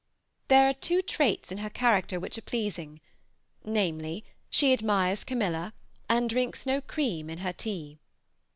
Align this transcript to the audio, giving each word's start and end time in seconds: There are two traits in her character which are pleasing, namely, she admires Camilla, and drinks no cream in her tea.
There 0.47 0.67
are 0.67 0.73
two 0.73 1.03
traits 1.03 1.51
in 1.51 1.59
her 1.59 1.69
character 1.69 2.19
which 2.19 2.35
are 2.35 2.41
pleasing, 2.41 3.01
namely, 3.63 4.25
she 4.49 4.73
admires 4.73 5.23
Camilla, 5.23 5.73
and 6.09 6.27
drinks 6.27 6.65
no 6.65 6.81
cream 6.81 7.29
in 7.29 7.37
her 7.37 7.53
tea. 7.53 7.99